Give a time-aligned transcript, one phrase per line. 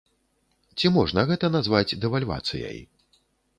[0.77, 2.83] Ці можна гэта назваць дэвальвацыяй?